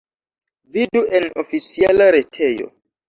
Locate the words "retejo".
2.17-2.73